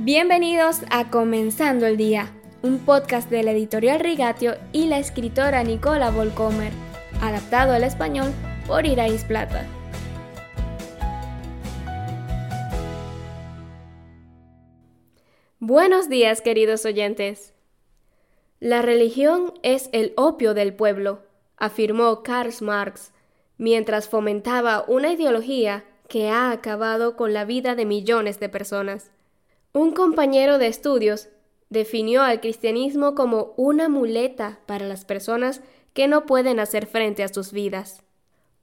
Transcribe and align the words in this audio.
Bienvenidos 0.00 0.82
a 0.90 1.10
Comenzando 1.10 1.84
el 1.84 1.96
Día, 1.96 2.32
un 2.62 2.78
podcast 2.78 3.28
de 3.30 3.42
la 3.42 3.50
editorial 3.50 3.98
Rigatio 3.98 4.54
y 4.72 4.86
la 4.86 5.00
escritora 5.00 5.64
Nicola 5.64 6.12
Volcomer, 6.12 6.72
adaptado 7.20 7.72
al 7.72 7.82
español 7.82 8.32
por 8.68 8.86
Irais 8.86 9.24
Plata. 9.24 9.66
Buenos 15.58 16.08
días, 16.08 16.42
queridos 16.42 16.84
oyentes. 16.84 17.52
La 18.60 18.82
religión 18.82 19.52
es 19.64 19.90
el 19.92 20.12
opio 20.16 20.54
del 20.54 20.74
pueblo, 20.74 21.24
afirmó 21.56 22.22
Karl 22.22 22.52
Marx, 22.60 23.10
mientras 23.56 24.08
fomentaba 24.08 24.84
una 24.86 25.12
ideología 25.12 25.84
que 26.08 26.28
ha 26.28 26.52
acabado 26.52 27.16
con 27.16 27.32
la 27.32 27.44
vida 27.44 27.74
de 27.74 27.84
millones 27.84 28.38
de 28.38 28.48
personas. 28.48 29.10
Un 29.72 29.92
compañero 29.92 30.58
de 30.58 30.66
estudios 30.66 31.28
definió 31.70 32.22
al 32.22 32.40
cristianismo 32.40 33.14
como 33.14 33.54
una 33.56 33.88
muleta 33.88 34.60
para 34.66 34.86
las 34.86 35.04
personas 35.04 35.60
que 35.92 36.08
no 36.08 36.26
pueden 36.26 36.60
hacer 36.60 36.86
frente 36.86 37.22
a 37.22 37.28
sus 37.28 37.52
vidas. 37.52 38.02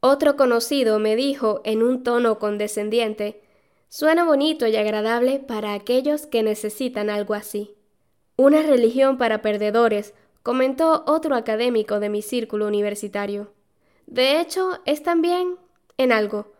Otro 0.00 0.36
conocido 0.36 0.98
me 0.98 1.16
dijo 1.16 1.60
en 1.64 1.82
un 1.82 2.02
tono 2.02 2.38
condescendiente, 2.38 3.42
suena 3.88 4.24
bonito 4.24 4.66
y 4.66 4.76
agradable 4.76 5.38
para 5.38 5.74
aquellos 5.74 6.26
que 6.26 6.42
necesitan 6.42 7.10
algo 7.10 7.34
así. 7.34 7.74
Una 8.36 8.62
religión 8.62 9.18
para 9.18 9.42
perdedores, 9.42 10.14
comentó 10.42 11.04
otro 11.06 11.36
académico 11.36 12.00
de 12.00 12.10
mi 12.10 12.20
círculo 12.20 12.66
universitario. 12.66 13.52
De 14.06 14.40
hecho, 14.40 14.80
es 14.84 15.02
también 15.02 15.56
en 15.96 16.12
algo, 16.12 16.52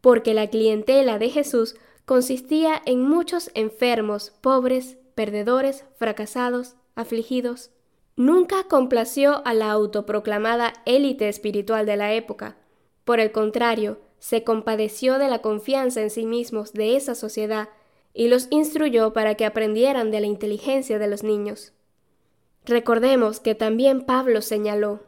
porque 0.00 0.34
la 0.34 0.48
clientela 0.48 1.18
de 1.18 1.30
Jesús 1.30 1.76
consistía 2.08 2.80
en 2.86 3.06
muchos 3.06 3.50
enfermos, 3.52 4.32
pobres, 4.40 4.96
perdedores, 5.14 5.84
fracasados, 5.98 6.74
afligidos. 6.94 7.70
Nunca 8.16 8.64
complació 8.64 9.42
a 9.46 9.52
la 9.52 9.70
autoproclamada 9.70 10.72
élite 10.86 11.28
espiritual 11.28 11.84
de 11.84 11.98
la 11.98 12.14
época. 12.14 12.56
Por 13.04 13.20
el 13.20 13.30
contrario, 13.30 14.00
se 14.20 14.42
compadeció 14.42 15.18
de 15.18 15.28
la 15.28 15.40
confianza 15.42 16.00
en 16.00 16.08
sí 16.08 16.24
mismos 16.24 16.72
de 16.72 16.96
esa 16.96 17.14
sociedad 17.14 17.68
y 18.14 18.28
los 18.28 18.46
instruyó 18.48 19.12
para 19.12 19.34
que 19.34 19.44
aprendieran 19.44 20.10
de 20.10 20.20
la 20.22 20.28
inteligencia 20.28 20.98
de 20.98 21.08
los 21.08 21.22
niños. 21.22 21.74
Recordemos 22.64 23.38
que 23.38 23.54
también 23.54 24.06
Pablo 24.06 24.40
señaló, 24.40 25.00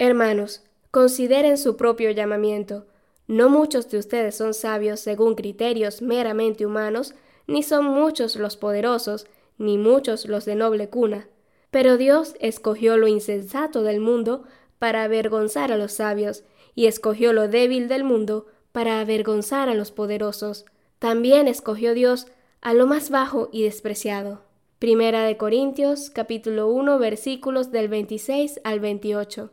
Hermanos, 0.00 0.64
consideren 0.90 1.56
su 1.56 1.76
propio 1.76 2.10
llamamiento, 2.10 2.86
no 3.32 3.48
muchos 3.48 3.88
de 3.88 3.96
ustedes 3.96 4.36
son 4.36 4.52
sabios 4.52 5.00
según 5.00 5.36
criterios 5.36 6.02
meramente 6.02 6.66
humanos, 6.66 7.14
ni 7.46 7.62
son 7.62 7.86
muchos 7.86 8.36
los 8.36 8.58
poderosos, 8.58 9.26
ni 9.56 9.78
muchos 9.78 10.26
los 10.26 10.44
de 10.44 10.54
noble 10.54 10.90
cuna. 10.90 11.28
Pero 11.70 11.96
Dios 11.96 12.34
escogió 12.40 12.98
lo 12.98 13.08
insensato 13.08 13.82
del 13.82 14.00
mundo 14.00 14.44
para 14.78 15.04
avergonzar 15.04 15.72
a 15.72 15.78
los 15.78 15.92
sabios, 15.92 16.44
y 16.74 16.86
escogió 16.86 17.32
lo 17.32 17.48
débil 17.48 17.88
del 17.88 18.04
mundo 18.04 18.48
para 18.70 19.00
avergonzar 19.00 19.70
a 19.70 19.74
los 19.74 19.92
poderosos. 19.92 20.66
También 20.98 21.48
escogió 21.48 21.94
Dios 21.94 22.26
a 22.60 22.74
lo 22.74 22.86
más 22.86 23.08
bajo 23.08 23.48
y 23.50 23.62
despreciado. 23.62 24.42
Primera 24.78 25.24
de 25.24 25.38
Corintios 25.38 26.10
capítulo 26.10 26.68
1 26.68 26.98
versículos 26.98 27.70
del 27.70 27.88
26 27.88 28.60
al 28.62 28.80
28. 28.80 29.50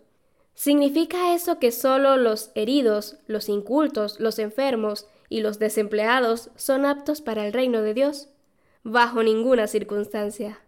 ¿Significa 0.60 1.34
eso 1.34 1.58
que 1.58 1.72
solo 1.72 2.18
los 2.18 2.52
heridos, 2.54 3.16
los 3.28 3.48
incultos, 3.48 4.20
los 4.20 4.40
enfermos 4.40 5.08
y 5.30 5.40
los 5.40 5.58
desempleados 5.58 6.50
son 6.58 6.86
aptos 6.86 7.22
para 7.22 7.48
el 7.48 7.54
reino 7.54 7.82
de 7.82 7.94
Dios? 7.94 8.28
Bajo 8.84 9.24
ninguna 9.24 9.68
circunstancia. 9.68 10.60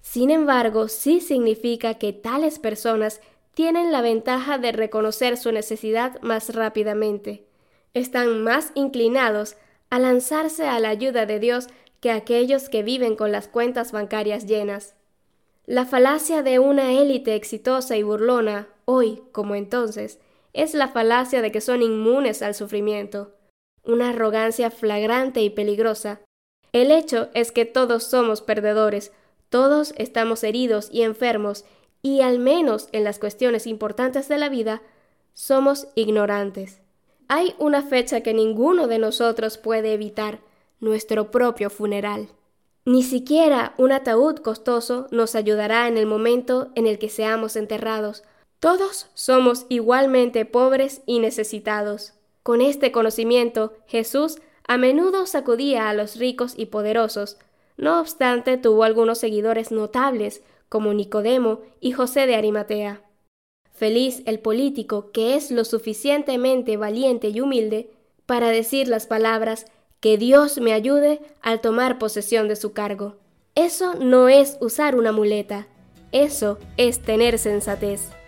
Sin 0.00 0.30
embargo, 0.30 0.86
sí 0.86 1.18
significa 1.18 1.94
que 1.94 2.12
tales 2.12 2.60
personas 2.60 3.20
tienen 3.52 3.90
la 3.90 4.00
ventaja 4.00 4.58
de 4.58 4.70
reconocer 4.70 5.36
su 5.38 5.50
necesidad 5.50 6.22
más 6.22 6.54
rápidamente. 6.54 7.48
Están 7.94 8.44
más 8.44 8.70
inclinados 8.76 9.56
a 9.90 9.98
lanzarse 9.98 10.68
a 10.68 10.78
la 10.78 10.90
ayuda 10.90 11.26
de 11.26 11.40
Dios 11.40 11.66
que 11.98 12.12
aquellos 12.12 12.68
que 12.68 12.84
viven 12.84 13.16
con 13.16 13.32
las 13.32 13.48
cuentas 13.48 13.90
bancarias 13.90 14.46
llenas. 14.46 14.94
La 15.66 15.84
falacia 15.84 16.44
de 16.44 16.60
una 16.60 16.92
élite 16.92 17.34
exitosa 17.34 17.96
y 17.96 18.04
burlona, 18.04 18.68
hoy 18.90 19.22
como 19.32 19.54
entonces, 19.54 20.18
es 20.52 20.74
la 20.74 20.88
falacia 20.88 21.42
de 21.42 21.52
que 21.52 21.60
son 21.60 21.82
inmunes 21.82 22.42
al 22.42 22.54
sufrimiento, 22.54 23.36
una 23.84 24.10
arrogancia 24.10 24.70
flagrante 24.70 25.42
y 25.42 25.50
peligrosa. 25.50 26.20
El 26.72 26.90
hecho 26.90 27.28
es 27.34 27.52
que 27.52 27.64
todos 27.64 28.04
somos 28.04 28.42
perdedores, 28.42 29.12
todos 29.48 29.94
estamos 29.96 30.42
heridos 30.44 30.88
y 30.92 31.02
enfermos, 31.02 31.64
y 32.02 32.22
al 32.22 32.38
menos 32.38 32.88
en 32.92 33.04
las 33.04 33.18
cuestiones 33.18 33.66
importantes 33.66 34.28
de 34.28 34.38
la 34.38 34.48
vida, 34.48 34.82
somos 35.32 35.88
ignorantes. 35.94 36.80
Hay 37.28 37.54
una 37.58 37.82
fecha 37.82 38.22
que 38.22 38.34
ninguno 38.34 38.88
de 38.88 38.98
nosotros 38.98 39.56
puede 39.56 39.92
evitar, 39.92 40.40
nuestro 40.80 41.30
propio 41.30 41.70
funeral. 41.70 42.28
Ni 42.86 43.02
siquiera 43.02 43.74
un 43.76 43.92
ataúd 43.92 44.36
costoso 44.36 45.06
nos 45.10 45.34
ayudará 45.34 45.86
en 45.86 45.98
el 45.98 46.06
momento 46.06 46.72
en 46.74 46.86
el 46.86 46.98
que 46.98 47.10
seamos 47.10 47.56
enterrados. 47.56 48.24
Todos 48.60 49.08
somos 49.14 49.64
igualmente 49.70 50.44
pobres 50.44 51.00
y 51.06 51.18
necesitados. 51.18 52.12
Con 52.42 52.60
este 52.60 52.92
conocimiento, 52.92 53.72
Jesús 53.86 54.38
a 54.68 54.76
menudo 54.76 55.26
sacudía 55.26 55.88
a 55.88 55.94
los 55.94 56.16
ricos 56.16 56.52
y 56.56 56.66
poderosos. 56.66 57.38
No 57.78 57.98
obstante, 57.98 58.58
tuvo 58.58 58.84
algunos 58.84 59.18
seguidores 59.18 59.72
notables, 59.72 60.42
como 60.68 60.92
Nicodemo 60.92 61.62
y 61.80 61.92
José 61.92 62.26
de 62.26 62.36
Arimatea. 62.36 63.02
Feliz 63.72 64.22
el 64.26 64.38
político 64.40 65.10
que 65.10 65.34
es 65.34 65.50
lo 65.50 65.64
suficientemente 65.64 66.76
valiente 66.76 67.30
y 67.30 67.40
humilde 67.40 67.90
para 68.26 68.50
decir 68.50 68.88
las 68.88 69.06
palabras 69.06 69.64
que 70.00 70.18
Dios 70.18 70.58
me 70.60 70.74
ayude 70.74 71.20
al 71.40 71.62
tomar 71.62 71.98
posesión 71.98 72.46
de 72.46 72.56
su 72.56 72.72
cargo. 72.72 73.16
Eso 73.54 73.94
no 73.94 74.28
es 74.28 74.58
usar 74.60 74.96
una 74.96 75.12
muleta, 75.12 75.66
eso 76.12 76.58
es 76.76 77.00
tener 77.00 77.38
sensatez. 77.38 78.19